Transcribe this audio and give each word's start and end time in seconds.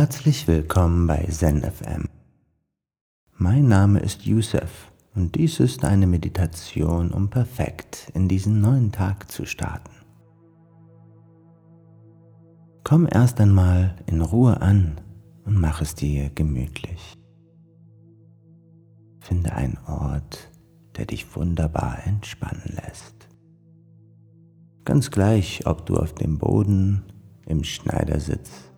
Herzlich 0.00 0.48
willkommen 0.48 1.06
bei 1.06 1.26
ZenFM. 1.26 2.08
Mein 3.36 3.68
Name 3.68 3.98
ist 3.98 4.24
Yusuf 4.24 4.90
und 5.14 5.34
dies 5.34 5.60
ist 5.60 5.84
eine 5.84 6.06
Meditation, 6.06 7.10
um 7.10 7.28
perfekt 7.28 8.10
in 8.14 8.26
diesen 8.26 8.62
neuen 8.62 8.92
Tag 8.92 9.30
zu 9.30 9.44
starten. 9.44 9.92
Komm 12.82 13.06
erst 13.12 13.42
einmal 13.42 13.94
in 14.06 14.22
Ruhe 14.22 14.62
an 14.62 14.98
und 15.44 15.60
mach 15.60 15.82
es 15.82 15.94
dir 15.94 16.30
gemütlich. 16.30 17.12
Finde 19.18 19.52
einen 19.52 19.76
Ort, 19.86 20.50
der 20.96 21.04
dich 21.04 21.36
wunderbar 21.36 21.98
entspannen 22.06 22.74
lässt. 22.82 23.28
Ganz 24.86 25.10
gleich, 25.10 25.66
ob 25.66 25.84
du 25.84 25.98
auf 25.98 26.14
dem 26.14 26.38
Boden, 26.38 27.02
im 27.44 27.64
Schneidersitz, 27.64 28.69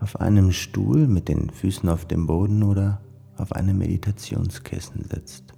auf 0.00 0.20
einem 0.20 0.52
Stuhl 0.52 1.06
mit 1.06 1.28
den 1.28 1.50
Füßen 1.50 1.88
auf 1.88 2.04
dem 2.04 2.26
Boden 2.26 2.62
oder 2.62 3.00
auf 3.36 3.52
einem 3.52 3.78
Meditationskissen 3.78 5.04
sitzt. 5.04 5.54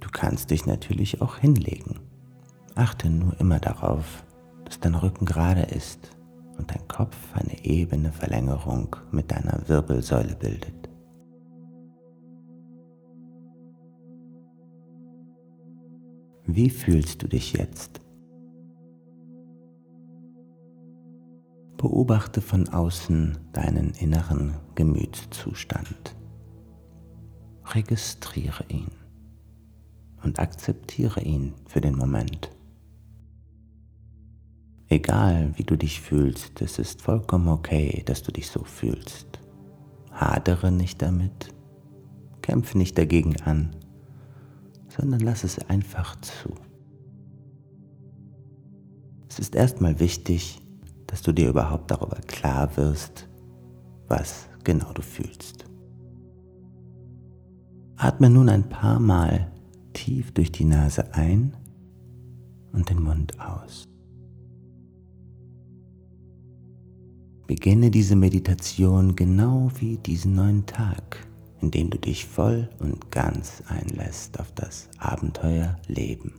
Du 0.00 0.08
kannst 0.10 0.50
dich 0.50 0.66
natürlich 0.66 1.22
auch 1.22 1.36
hinlegen. 1.36 2.00
Achte 2.74 3.10
nur 3.10 3.38
immer 3.40 3.58
darauf, 3.58 4.24
dass 4.64 4.80
dein 4.80 4.94
Rücken 4.94 5.26
gerade 5.26 5.62
ist 5.62 6.16
und 6.58 6.70
dein 6.70 6.86
Kopf 6.88 7.16
eine 7.34 7.64
ebene 7.64 8.12
Verlängerung 8.12 8.96
mit 9.10 9.30
deiner 9.30 9.68
Wirbelsäule 9.68 10.34
bildet. 10.34 10.82
Wie 16.44 16.70
fühlst 16.70 17.22
du 17.22 17.28
dich 17.28 17.54
jetzt? 17.54 18.01
Beobachte 21.82 22.40
von 22.40 22.68
außen 22.68 23.38
deinen 23.52 23.90
inneren 23.94 24.54
Gemütszustand. 24.76 26.14
Registriere 27.74 28.62
ihn 28.68 28.92
und 30.22 30.38
akzeptiere 30.38 31.22
ihn 31.22 31.54
für 31.66 31.80
den 31.80 31.96
Moment. 31.96 32.50
Egal 34.90 35.54
wie 35.56 35.64
du 35.64 35.76
dich 35.76 36.00
fühlst, 36.00 36.62
es 36.62 36.78
ist 36.78 37.02
vollkommen 37.02 37.48
okay, 37.48 38.04
dass 38.06 38.22
du 38.22 38.30
dich 38.30 38.48
so 38.48 38.62
fühlst. 38.62 39.40
Hadere 40.12 40.70
nicht 40.70 41.02
damit, 41.02 41.52
kämpfe 42.42 42.78
nicht 42.78 42.96
dagegen 42.96 43.40
an, 43.40 43.74
sondern 44.86 45.18
lass 45.18 45.42
es 45.42 45.58
einfach 45.58 46.14
zu. 46.20 46.54
Es 49.28 49.40
ist 49.40 49.56
erstmal 49.56 49.98
wichtig, 49.98 50.61
dass 51.12 51.20
du 51.20 51.30
dir 51.32 51.50
überhaupt 51.50 51.90
darüber 51.90 52.16
klar 52.26 52.74
wirst, 52.78 53.28
was 54.08 54.48
genau 54.64 54.94
du 54.94 55.02
fühlst. 55.02 55.66
Atme 57.96 58.30
nun 58.30 58.48
ein 58.48 58.66
paar 58.66 58.98
Mal 58.98 59.52
tief 59.92 60.32
durch 60.32 60.50
die 60.50 60.64
Nase 60.64 61.12
ein 61.12 61.54
und 62.72 62.88
den 62.88 63.02
Mund 63.02 63.38
aus. 63.38 63.86
Beginne 67.46 67.90
diese 67.90 68.16
Meditation 68.16 69.14
genau 69.14 69.70
wie 69.78 69.98
diesen 69.98 70.34
neuen 70.34 70.64
Tag, 70.64 71.26
indem 71.60 71.90
du 71.90 71.98
dich 71.98 72.24
voll 72.24 72.70
und 72.78 73.10
ganz 73.10 73.62
einlässt 73.68 74.40
auf 74.40 74.50
das 74.52 74.88
Abenteuer 74.96 75.76
Leben. 75.88 76.32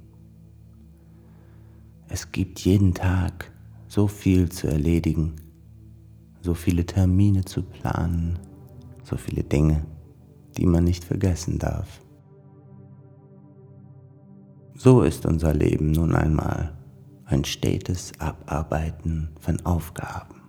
Es 2.10 2.32
gibt 2.32 2.62
jeden 2.62 2.96
Tag 2.96 3.53
so 3.94 4.08
viel 4.08 4.50
zu 4.50 4.66
erledigen, 4.66 5.36
so 6.42 6.56
viele 6.56 6.84
Termine 6.84 7.46
zu 7.46 7.62
planen, 7.62 8.40
so 9.04 9.18
viele 9.18 9.44
Dinge, 9.44 9.86
die 10.58 10.66
man 10.66 10.84
nicht 10.84 11.04
vergessen 11.04 11.60
darf. 11.60 12.02
So 14.74 15.04
ist 15.04 15.28
unser 15.28 15.54
Leben 15.54 15.92
nun 15.92 16.16
einmal 16.16 16.76
ein 17.26 17.46
stetes 17.46 18.14
Abarbeiten 18.18 19.30
von 19.40 19.64
Aufgaben. 19.64 20.42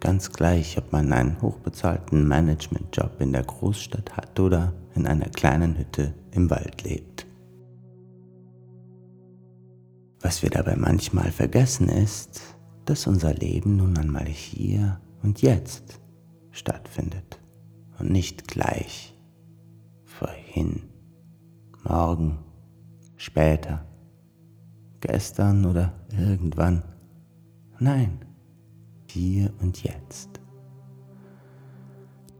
Ganz 0.00 0.32
gleich, 0.32 0.78
ob 0.78 0.90
man 0.90 1.12
einen 1.12 1.42
hochbezahlten 1.42 2.26
Managementjob 2.26 3.20
in 3.20 3.34
der 3.34 3.42
Großstadt 3.42 4.16
hat 4.16 4.40
oder 4.40 4.72
in 4.94 5.06
einer 5.06 5.28
kleinen 5.28 5.76
Hütte 5.76 6.14
im 6.30 6.48
Wald 6.48 6.84
lebt. 6.84 7.26
Was 10.22 10.42
wir 10.42 10.48
dabei 10.48 10.76
manchmal 10.76 11.30
vergessen 11.30 11.90
ist, 11.90 12.57
dass 12.88 13.06
unser 13.06 13.34
Leben 13.34 13.76
nun 13.76 13.98
einmal 13.98 14.24
hier 14.24 14.98
und 15.22 15.42
jetzt 15.42 16.00
stattfindet 16.52 17.38
und 17.98 18.10
nicht 18.10 18.48
gleich, 18.48 19.14
vorhin, 20.04 20.84
morgen, 21.84 22.38
später, 23.16 23.84
gestern 25.00 25.66
oder 25.66 25.92
irgendwann. 26.16 26.82
Nein, 27.78 28.24
hier 29.10 29.52
und 29.60 29.82
jetzt. 29.82 30.40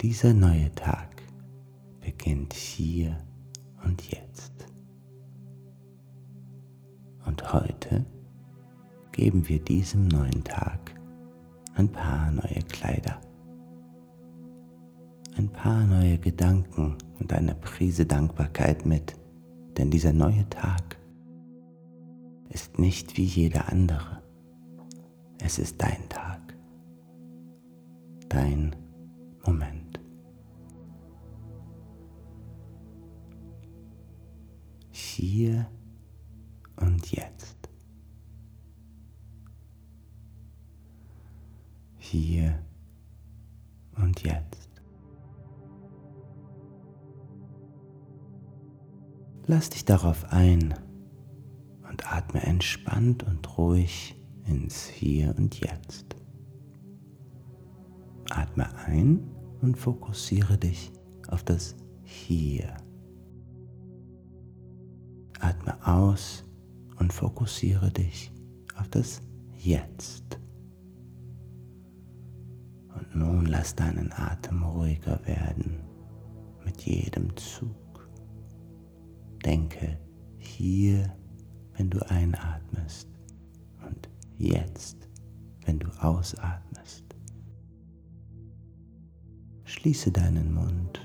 Dieser 0.01 0.33
neue 0.33 0.75
Tag 0.75 1.23
beginnt 2.01 2.55
hier 2.55 3.19
und 3.85 4.03
jetzt. 4.11 4.67
Und 7.27 7.53
heute 7.53 7.78
geben 9.19 9.49
wir 9.49 9.59
diesem 9.59 10.07
neuen 10.07 10.45
Tag 10.45 10.95
ein 11.75 11.89
paar 11.89 12.31
neue 12.31 12.63
Kleider, 12.69 13.21
ein 15.37 15.49
paar 15.49 15.85
neue 15.89 16.19
Gedanken 16.19 16.97
und 17.19 17.33
eine 17.33 17.57
Prise 17.57 18.07
Dankbarkeit 18.07 18.87
mit, 18.87 19.17
denn 19.77 19.91
dieser 19.91 20.13
neue 20.13 20.49
Tag 20.51 21.01
ist 22.51 22.79
nicht 22.79 23.17
wie 23.17 23.25
jeder 23.25 23.69
andere. 23.69 24.23
Es 25.41 25.59
ist 25.59 25.83
dein 25.83 26.09
Tag, 26.09 26.57
dein 28.29 28.77
Moment. 29.45 29.99
Hier 34.93 35.67
und 36.77 37.11
jetzt. 37.11 37.58
Hier 42.19 42.59
und 43.97 44.23
jetzt. 44.23 44.69
Lass 49.47 49.71
dich 49.71 49.85
darauf 49.85 50.31
ein 50.31 50.75
und 51.89 52.13
atme 52.13 52.43
entspannt 52.43 53.23
und 53.23 53.57
ruhig 53.57 54.15
ins 54.47 54.87
Hier 54.87 55.35
und 55.39 55.59
Jetzt. 55.61 56.17
Atme 58.31 58.67
ein 58.87 59.31
und 59.63 59.79
fokussiere 59.79 60.59
dich 60.59 60.93
auf 61.29 61.43
das 61.45 61.77
Hier. 62.03 62.77
Atme 65.41 65.75
aus 65.87 66.45
und 66.97 67.13
fokussiere 67.13 67.91
dich 67.91 68.31
auf 68.77 68.89
das 68.89 69.23
Jetzt. 69.57 70.39
Nun 73.19 73.47
lass 73.47 73.75
deinen 73.75 74.13
Atem 74.13 74.63
ruhiger 74.63 75.19
werden 75.27 75.81
mit 76.65 76.83
jedem 76.83 77.37
Zug. 77.37 78.09
Denke 79.45 79.99
hier, 80.37 81.13
wenn 81.77 81.91
du 81.91 81.99
einatmest 82.11 83.09
und 83.85 84.09
jetzt, 84.37 85.09
wenn 85.65 85.81
du 85.81 85.89
ausatmest. 86.01 87.05
Schließe 89.65 90.13
deinen 90.13 90.55
Mund 90.55 91.05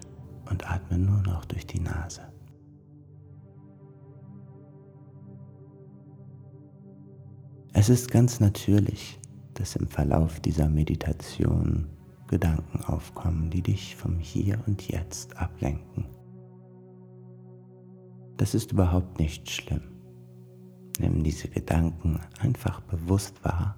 und 0.51 0.69
atme 0.69 0.99
nur 0.99 1.23
noch 1.23 1.45
durch 1.45 1.65
die 1.65 1.79
Nase. 1.79 2.31
Es 7.73 7.89
ist 7.89 8.11
ganz 8.11 8.39
natürlich, 8.39 9.19
dass 9.55 9.75
im 9.75 9.87
Verlauf 9.87 10.39
dieser 10.39 10.69
Meditation 10.69 11.87
Gedanken 12.33 12.83
aufkommen, 12.85 13.51
die 13.51 13.61
dich 13.61 13.95
vom 13.95 14.17
Hier 14.17 14.57
und 14.65 14.87
Jetzt 14.87 15.37
ablenken. 15.37 16.07
Das 18.37 18.55
ist 18.55 18.71
überhaupt 18.71 19.19
nicht 19.19 19.51
schlimm. 19.51 19.83
Nimm 20.99 21.23
diese 21.23 21.47
Gedanken 21.47 22.19
einfach 22.39 22.81
bewusst 22.81 23.45
wahr, 23.45 23.77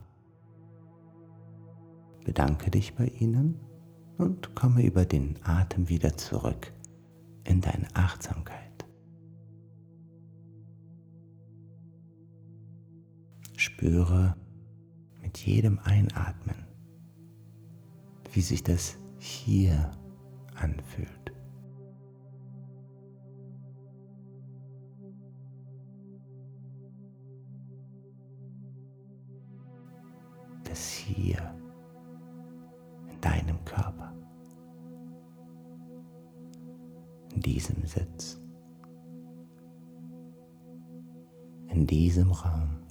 bedanke 2.24 2.72
dich 2.72 2.96
bei 2.96 3.08
ihnen 3.08 3.60
und 4.18 4.56
komme 4.56 4.86
über 4.86 5.04
den 5.04 5.36
Atem 5.44 5.90
wieder 5.90 6.16
zurück 6.16 6.72
in 7.44 7.60
deine 7.60 7.94
Achtsamkeit. 7.94 8.86
Spüre, 13.58 14.38
mit 15.22 15.40
jedem 15.40 15.78
Einatmen, 15.80 16.66
wie 18.36 18.42
sich 18.42 18.62
das 18.62 18.98
hier 19.18 19.92
anfühlt. 20.56 21.32
Das 30.66 30.92
hier 30.92 31.56
in 33.10 33.22
deinem 33.22 33.64
Körper, 33.64 34.14
in 37.34 37.40
diesem 37.40 37.86
Sitz, 37.86 38.42
in 41.70 41.88
diesem 41.88 42.32
Raum. 42.32 42.85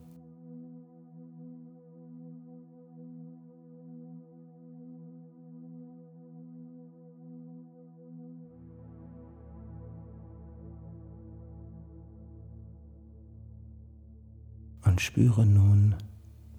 Spüre 15.04 15.44
nun 15.44 15.94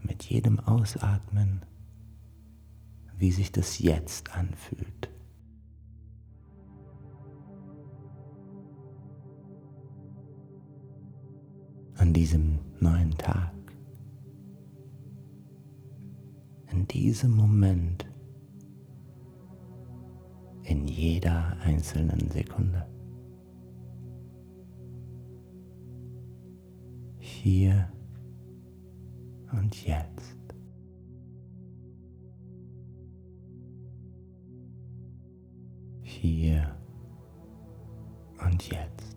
mit 0.04 0.24
jedem 0.24 0.60
Ausatmen, 0.60 1.64
wie 3.18 3.32
sich 3.32 3.52
das 3.52 3.80
jetzt 3.80 4.36
anfühlt. 4.36 5.10
An 11.96 12.14
diesem 12.14 12.60
neuen 12.80 13.18
Tag, 13.18 13.52
in 16.72 16.88
diesem 16.88 17.36
Moment, 17.36 18.06
in 20.64 20.88
jeder 20.88 21.58
einzelnen 21.62 22.30
Sekunde. 22.30 22.86
Hier 27.18 27.90
und 29.52 29.86
jetzt. 29.86 30.36
Hier 36.02 36.76
und 38.44 38.70
jetzt. 38.70 39.16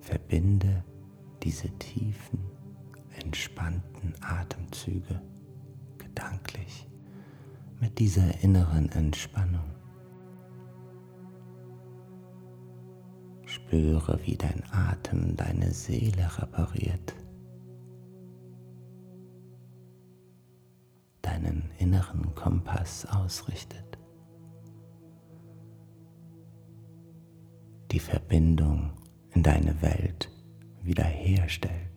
Verbinde 0.00 0.84
diese 1.42 1.68
tiefen 1.78 2.59
entspannten 3.22 4.14
Atemzüge 4.20 5.20
gedanklich 5.98 6.86
mit 7.80 7.98
dieser 7.98 8.42
inneren 8.42 8.90
Entspannung. 8.90 9.64
Spüre, 13.46 14.20
wie 14.24 14.36
dein 14.36 14.62
Atem 14.70 15.36
deine 15.36 15.72
Seele 15.72 16.30
repariert, 16.38 17.14
deinen 21.22 21.70
inneren 21.78 22.34
Kompass 22.34 23.06
ausrichtet, 23.06 23.98
die 27.90 27.98
Verbindung 27.98 28.92
in 29.32 29.42
deine 29.42 29.82
Welt 29.82 30.30
wiederherstellt. 30.82 31.89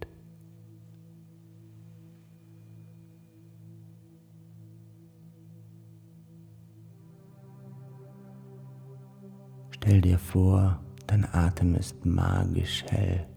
Stell 9.85 9.99
dir 9.99 10.17
vor, 10.17 10.79
dein 11.07 11.25
Atem 11.33 11.75
ist 11.75 12.05
magisch 12.05 12.85
hell 12.87 13.27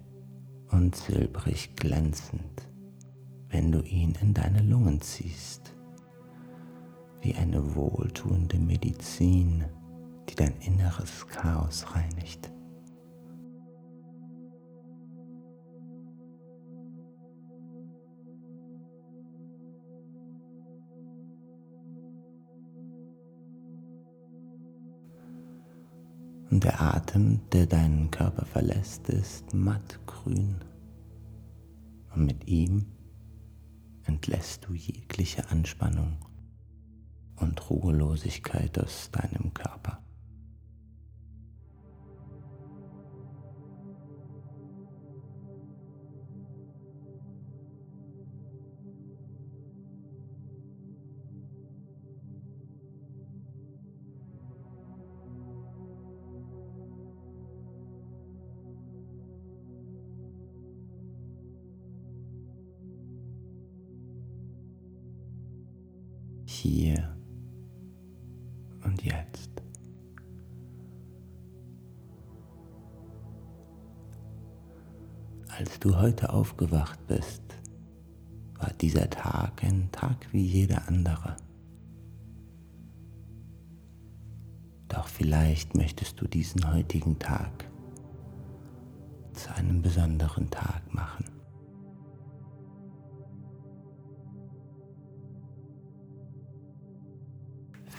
und 0.70 0.94
silbrig 0.94 1.74
glänzend, 1.74 2.68
wenn 3.48 3.72
du 3.72 3.80
ihn 3.80 4.16
in 4.22 4.32
deine 4.32 4.62
Lungen 4.62 5.00
ziehst, 5.00 5.74
wie 7.20 7.34
eine 7.34 7.74
wohltuende 7.74 8.58
Medizin, 8.58 9.64
die 10.28 10.36
dein 10.36 10.54
inneres 10.60 11.26
Chaos 11.26 11.84
reinigt. 11.96 12.52
Und 26.56 26.64
der 26.64 26.80
Atem, 26.80 27.42
der 27.52 27.66
deinen 27.66 28.10
Körper 28.10 28.46
verlässt, 28.46 29.10
ist 29.10 29.52
mattgrün. 29.52 30.64
Und 32.14 32.24
mit 32.24 32.48
ihm 32.48 32.86
entlässt 34.04 34.64
du 34.64 34.72
jegliche 34.72 35.50
Anspannung 35.50 36.16
und 37.36 37.68
Ruhelosigkeit 37.68 38.78
aus 38.78 39.10
deinem 39.10 39.52
Körper. 39.52 40.02
Hier 66.56 67.16
und 68.84 69.02
jetzt. 69.04 69.50
Als 75.48 75.78
du 75.80 75.96
heute 75.96 76.32
aufgewacht 76.32 76.98
bist, 77.06 77.42
war 78.58 78.72
dieser 78.80 79.08
Tag 79.08 79.62
ein 79.64 79.90
Tag 79.92 80.28
wie 80.32 80.44
jeder 80.44 80.88
andere. 80.88 81.36
Doch 84.88 85.08
vielleicht 85.08 85.74
möchtest 85.74 86.20
du 86.20 86.26
diesen 86.26 86.72
heutigen 86.72 87.18
Tag 87.18 87.70
zu 89.32 89.54
einem 89.54 89.82
besonderen 89.82 90.50
Tag 90.50 90.92
machen. 90.92 91.35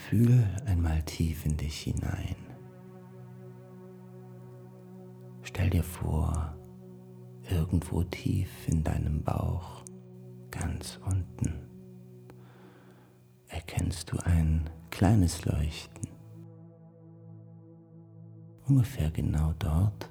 Fühl 0.10 0.48
einmal 0.66 1.04
tief 1.04 1.46
in 1.46 1.58
dich 1.58 1.82
hinein. 1.82 2.38
Stell 5.42 5.70
dir 5.70 5.84
vor, 5.84 6.56
irgendwo 7.50 8.04
tief 8.06 8.70
in 8.70 8.86
deinem 8.86 9.22
Bauch, 9.22 9.84
ganz 10.50 10.98
unten, 11.06 11.60
erkennst 13.50 14.10
du 14.10 14.18
ein 14.24 14.70
kleines 14.92 15.44
Leuchten. 15.44 16.08
Ungefähr 18.66 19.12
genau 19.12 19.56
dort, 19.60 20.10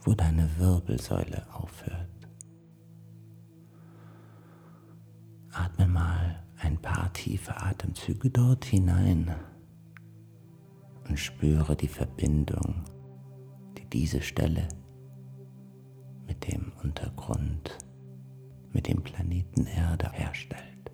wo 0.00 0.14
deine 0.14 0.50
Wirbelsäule 0.58 1.46
aufhört. 1.54 2.28
Atme 5.52 5.86
mal 5.86 6.42
ein 6.62 6.76
paar 6.78 7.12
tiefe 7.12 7.56
Atemzüge 7.56 8.30
dort 8.30 8.64
hinein 8.64 9.34
und 11.08 11.18
spüre 11.18 11.74
die 11.74 11.88
Verbindung, 11.88 12.84
die 13.78 13.86
diese 13.86 14.20
Stelle 14.20 14.68
mit 16.26 16.52
dem 16.52 16.72
Untergrund, 16.82 17.78
mit 18.72 18.88
dem 18.88 19.02
Planeten 19.02 19.66
Erde 19.66 20.10
herstellt. 20.12 20.92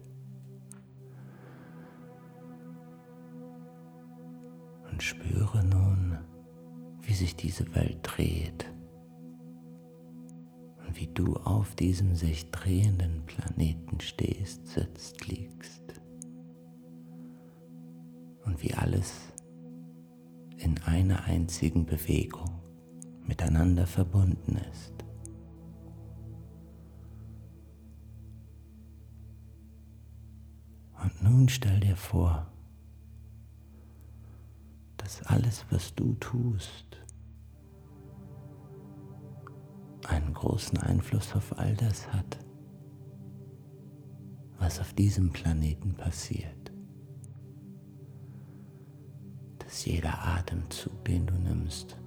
Und 4.90 5.02
spüre 5.02 5.64
nun, 5.64 6.18
wie 7.02 7.14
sich 7.14 7.36
diese 7.36 7.74
Welt 7.74 7.98
dreht 8.02 8.66
wie 10.96 11.08
du 11.08 11.36
auf 11.36 11.74
diesem 11.74 12.14
sich 12.14 12.50
drehenden 12.50 13.24
Planeten 13.26 14.00
stehst, 14.00 14.66
sitzt, 14.66 15.26
liegst. 15.26 15.86
und 18.46 18.62
wie 18.62 18.72
alles 18.74 19.12
in 20.56 20.78
einer 20.84 21.24
einzigen 21.24 21.84
Bewegung 21.84 22.62
miteinander 23.26 23.86
verbunden 23.86 24.56
ist. 24.72 24.92
Und 31.02 31.22
nun 31.22 31.48
stell 31.48 31.80
dir 31.80 31.96
vor, 31.96 32.50
dass 34.96 35.22
alles, 35.24 35.66
was 35.70 35.94
du 35.94 36.14
tust, 36.14 36.98
einen 40.08 40.34
großen 40.34 40.78
Einfluss 40.78 41.34
auf 41.34 41.58
all 41.58 41.74
das 41.74 42.12
hat, 42.12 42.38
was 44.58 44.80
auf 44.80 44.92
diesem 44.94 45.30
Planeten 45.32 45.94
passiert. 45.94 46.72
Dass 49.58 49.84
jeder 49.84 50.24
Atemzug, 50.24 51.04
den 51.04 51.26
du 51.26 51.34
nimmst, 51.34 51.98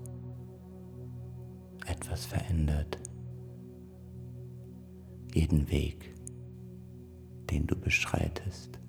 etwas 1.86 2.26
verändert. 2.26 2.98
Jeden 5.34 5.70
Weg, 5.70 6.16
den 7.50 7.68
du 7.68 7.76
beschreitest. 7.76 8.80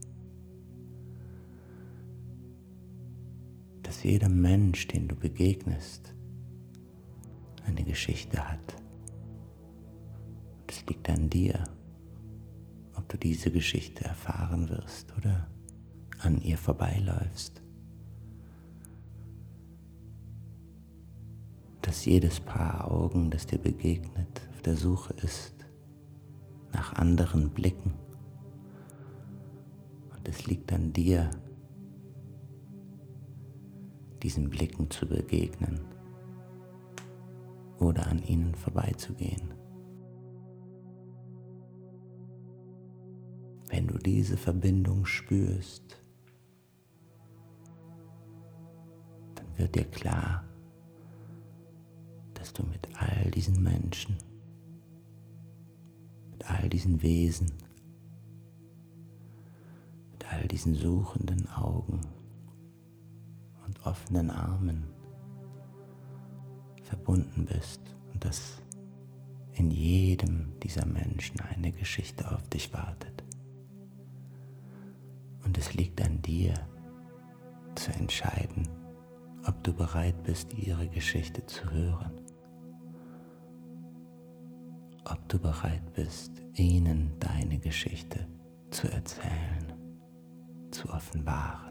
Dass 3.82 4.02
jeder 4.02 4.28
Mensch, 4.28 4.86
den 4.86 5.08
du 5.08 5.16
begegnest, 5.16 6.14
eine 7.66 7.82
Geschichte 7.84 8.48
hat. 8.48 8.79
Liegt 10.90 11.08
an 11.08 11.30
dir, 11.30 11.64
ob 12.96 13.08
du 13.08 13.16
diese 13.16 13.50
Geschichte 13.50 14.04
erfahren 14.04 14.68
wirst 14.68 15.16
oder 15.16 15.46
an 16.18 16.40
ihr 16.42 16.58
vorbeiläufst. 16.58 17.62
dass 21.82 22.04
jedes 22.04 22.40
Paar 22.40 22.90
Augen, 22.90 23.30
das 23.30 23.46
dir 23.46 23.58
begegnet, 23.58 24.48
auf 24.52 24.62
der 24.62 24.76
Suche 24.76 25.12
ist 25.14 25.54
nach 26.72 26.92
anderen 26.94 27.50
Blicken. 27.50 27.94
Und 30.14 30.28
es 30.28 30.46
liegt 30.46 30.72
an 30.72 30.92
dir, 30.92 31.30
diesen 34.22 34.50
Blicken 34.50 34.90
zu 34.90 35.06
begegnen 35.06 35.80
oder 37.78 38.06
an 38.06 38.22
ihnen 38.22 38.54
vorbeizugehen. 38.54 39.59
Wenn 43.80 43.86
du 43.86 43.96
diese 43.96 44.36
Verbindung 44.36 45.06
spürst, 45.06 45.96
dann 49.34 49.46
wird 49.56 49.74
dir 49.74 49.86
klar, 49.86 50.44
dass 52.34 52.52
du 52.52 52.62
mit 52.64 52.86
all 52.98 53.30
diesen 53.30 53.62
Menschen, 53.62 54.18
mit 56.30 56.50
all 56.50 56.68
diesen 56.68 57.00
Wesen, 57.00 57.50
mit 60.12 60.30
all 60.30 60.46
diesen 60.46 60.74
suchenden 60.74 61.48
Augen 61.48 62.02
und 63.64 63.86
offenen 63.86 64.28
Armen 64.30 64.84
verbunden 66.82 67.46
bist 67.46 67.80
und 68.12 68.22
dass 68.26 68.60
in 69.54 69.70
jedem 69.70 70.52
dieser 70.60 70.84
Menschen 70.84 71.40
eine 71.40 71.72
Geschichte 71.72 72.30
auf 72.30 72.46
dich 72.50 72.74
wartet. 72.74 73.19
Und 75.50 75.58
es 75.58 75.74
liegt 75.74 76.00
an 76.00 76.22
dir 76.22 76.54
zu 77.74 77.90
entscheiden, 77.94 78.68
ob 79.48 79.60
du 79.64 79.72
bereit 79.72 80.22
bist, 80.22 80.54
ihre 80.54 80.86
Geschichte 80.86 81.44
zu 81.44 81.68
hören 81.68 82.20
ob 85.10 85.28
du 85.28 85.38
bereit 85.38 85.92
bist, 85.94 86.32
ihnen 86.54 87.12
deine 87.18 87.58
Geschichte 87.58 88.26
zu 88.70 88.88
erzählen, 88.92 89.72
zu 90.70 90.88
offenbaren. 90.88 91.69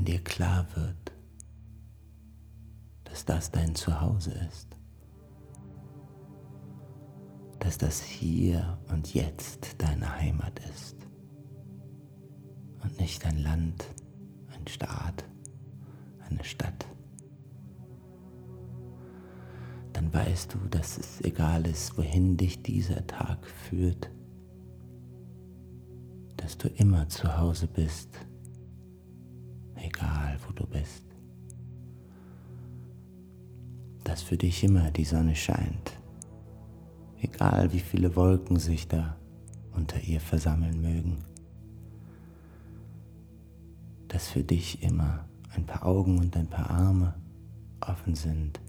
Wenn 0.00 0.06
dir 0.06 0.24
klar 0.24 0.66
wird, 0.76 1.12
dass 3.04 3.26
das 3.26 3.50
dein 3.50 3.74
Zuhause 3.74 4.32
ist, 4.48 4.74
dass 7.58 7.76
das 7.76 8.00
Hier 8.00 8.78
und 8.90 9.12
Jetzt 9.12 9.74
deine 9.76 10.16
Heimat 10.16 10.58
ist. 10.70 10.96
Und 12.82 12.98
nicht 12.98 13.26
ein 13.26 13.42
Land, 13.42 13.84
ein 14.56 14.66
Staat, 14.66 15.22
eine 16.30 16.44
Stadt. 16.44 16.86
Dann 19.92 20.14
weißt 20.14 20.54
du, 20.54 20.58
dass 20.70 20.96
es 20.96 21.20
egal 21.20 21.66
ist, 21.66 21.98
wohin 21.98 22.38
dich 22.38 22.62
dieser 22.62 23.06
Tag 23.06 23.46
führt, 23.46 24.10
dass 26.38 26.56
du 26.56 26.68
immer 26.68 27.06
zu 27.10 27.36
Hause 27.36 27.66
bist, 27.66 28.08
egal 30.00 30.38
wo 30.46 30.52
du 30.52 30.66
bist, 30.66 31.04
dass 34.04 34.22
für 34.22 34.36
dich 34.36 34.64
immer 34.64 34.90
die 34.90 35.04
Sonne 35.04 35.36
scheint 35.36 36.00
egal 37.22 37.72
wie 37.72 37.80
viele 37.80 38.14
Wolken 38.16 38.58
sich 38.58 38.88
da 38.88 39.16
unter 39.72 40.00
ihr 40.00 40.20
versammeln 40.20 40.80
mögen, 40.80 41.18
dass 44.08 44.28
für 44.28 44.42
dich 44.42 44.82
immer 44.82 45.28
ein 45.54 45.66
paar 45.66 45.86
Augen 45.86 46.18
und 46.18 46.36
ein 46.36 46.48
paar 46.48 46.70
Arme 46.70 47.14
offen 47.80 48.14
sind. 48.14 48.60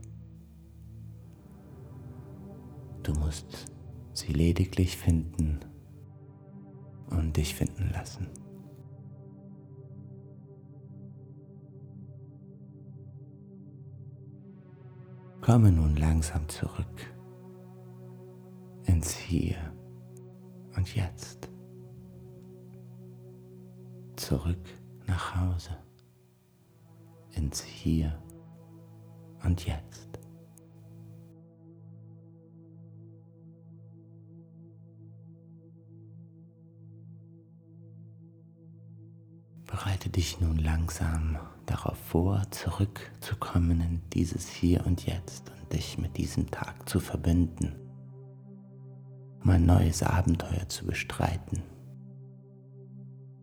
Du 3.03 3.13
musst 3.13 3.65
sie 4.13 4.33
lediglich 4.33 4.97
finden 4.97 5.59
und 7.09 7.35
dich 7.38 7.55
finden 7.55 7.89
lassen. 7.91 8.27
Komme 15.41 15.71
nun 15.71 15.95
langsam 15.95 16.48
zurück 16.48 17.12
ins 18.86 19.15
Hier 19.15 19.57
und 20.75 20.95
Jetzt. 20.95 21.50
Zurück 24.17 24.69
nach 25.07 25.36
Hause, 25.36 25.75
ins 27.31 27.63
Hier 27.63 28.21
und 29.43 29.65
Jetzt. 29.65 30.21
Dich 40.15 40.39
nun 40.39 40.58
langsam 40.58 41.38
darauf 41.65 41.98
vor, 41.98 42.44
zurückzukommen 42.51 43.82
in 43.82 44.01
dieses 44.13 44.50
Hier 44.50 44.86
und 44.86 45.06
Jetzt 45.06 45.50
und 45.50 45.74
dich 45.74 45.98
mit 45.98 46.18
diesem 46.18 46.50
Tag 46.51 46.88
zu 46.88 47.00
verbinden 47.00 47.82
um 49.44 49.50
ein 49.50 49.65
neues 49.65 50.03
Abenteuer 50.03 50.68
zu 50.70 50.86
bestreiten, 50.86 51.63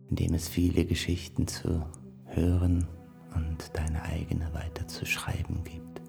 in 0.09 0.15
dem 0.15 0.33
es 0.33 0.47
viele 0.47 0.85
Geschichten 0.85 1.47
zu 1.47 1.85
hören 2.25 2.87
und 3.35 3.71
deine 3.73 4.01
eigene 4.03 4.53
weiterzuschreiben 4.53 5.63
gibt. 5.63 6.01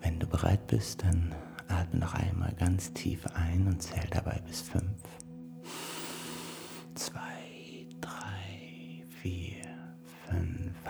Wenn 0.00 0.18
du 0.18 0.26
bereit 0.26 0.66
bist, 0.66 1.02
dann 1.02 1.34
atme 1.68 2.00
noch 2.00 2.14
einmal 2.14 2.52
ganz 2.54 2.92
tief 2.92 3.26
ein 3.34 3.66
und 3.66 3.82
zähl 3.82 4.08
dabei 4.10 4.40
bis 4.46 4.60
fünf. 4.60 5.02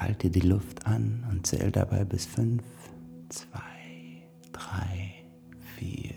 Halte 0.07 0.31
die 0.31 0.39
Luft 0.39 0.87
an 0.87 1.27
und 1.29 1.49
zähl 1.49 1.73
dabei 1.73 2.05
bis 2.05 2.27
fünf. 2.27 2.63
Zwei, 3.29 4.23
drei, 4.53 5.25
vier, 5.75 6.15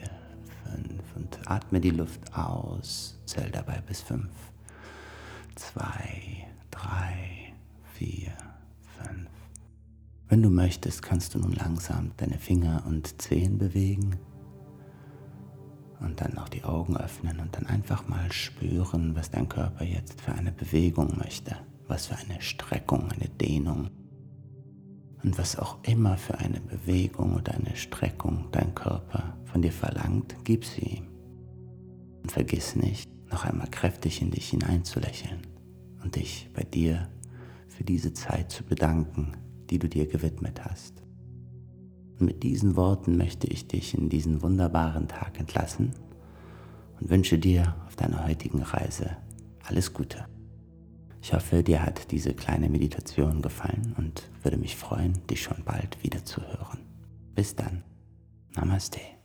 atme 1.48 1.82
die 1.82 1.90
Luft 1.90 2.32
aus, 2.38 3.20
zähl 3.26 3.50
dabei 3.50 3.82
bis 3.82 4.02
fünf. 4.02 4.30
Zwei, 5.56 6.46
drei, 6.70 7.52
vier, 7.96 8.32
fünf. 9.02 9.28
Wenn 10.28 10.44
du 10.44 10.52
möchtest, 10.52 11.02
kannst 11.02 11.34
du 11.34 11.40
nun 11.40 11.54
langsam 11.54 12.12
deine 12.18 12.38
Finger 12.38 12.84
und 12.86 13.20
Zehen 13.20 13.58
bewegen 13.58 14.18
und 16.00 16.22
dann 16.22 16.38
auch 16.38 16.50
die 16.50 16.64
Augen 16.64 16.96
öffnen 16.96 17.40
und 17.40 17.56
dann 17.56 17.66
einfach 17.66 18.08
mal 18.08 18.32
spüren, 18.32 19.16
was 19.16 19.32
dein 19.32 19.50
Körper 19.50 19.84
jetzt 19.84 20.22
für 20.22 20.34
eine 20.34 20.52
Bewegung 20.52 21.18
möchte, 21.18 21.56
was 21.90 22.08
für 22.08 22.16
eine 22.16 22.42
Streckung, 22.42 23.12
eine 23.12 23.28
Dehnung 23.28 23.90
und 25.24 25.38
was 25.38 25.58
auch 25.58 25.78
immer 25.84 26.18
für 26.18 26.38
eine 26.38 26.62
Bewegung 26.62 27.36
oder 27.36 27.54
eine 27.54 27.76
Streckung 27.76 28.46
dein 28.52 28.74
Körper 28.74 29.38
von 29.46 29.62
dir 29.62 29.72
verlangt, 29.72 30.36
gib 30.44 30.64
sie 30.64 30.82
ihm. 30.82 31.08
Und 32.22 32.32
vergiss 32.32 32.76
nicht, 32.76 33.10
noch 33.32 33.44
einmal 33.44 33.70
kräftig 33.70 34.22
in 34.22 34.32
dich 34.32 34.50
hineinzulächeln 34.50 35.42
und 36.04 36.16
dich 36.16 36.50
bei 36.54 36.64
dir 36.64 37.10
für 37.68 37.84
diese 37.84 38.14
Zeit 38.14 38.52
zu 38.52 38.64
bedanken, 38.64 39.34
die 39.70 39.80
du 39.80 39.90
dir 39.90 40.08
gewidmet 40.08 40.64
hast. 40.64 41.04
Und 42.20 42.26
mit 42.26 42.44
diesen 42.44 42.76
Worten 42.76 43.18
möchte 43.18 43.48
ich 43.48 43.68
dich 43.68 43.98
in 43.98 44.10
diesen 44.10 44.42
wunderbaren 44.42 45.08
Tag 45.08 45.40
entlassen 45.40 45.92
und 47.00 47.10
wünsche 47.10 47.40
dir 47.40 47.76
auf 47.88 47.96
deiner 47.96 48.26
heutigen 48.26 48.62
Reise 48.62 49.18
alles 49.64 49.94
Gute. 49.94 50.26
Ich 51.22 51.34
hoffe, 51.34 51.64
dir 51.64 51.84
hat 51.84 52.12
diese 52.12 52.34
kleine 52.34 52.70
Meditation 52.70 53.42
gefallen 53.42 53.94
und 53.98 54.30
würde 54.44 54.58
mich 54.58 54.76
freuen, 54.76 55.26
dich 55.28 55.44
schon 55.44 55.64
bald 55.64 56.02
wieder 56.04 56.24
zu 56.24 56.42
hören. 56.42 56.80
Bis 57.36 57.56
dann. 57.56 57.84
Namaste. 58.56 59.19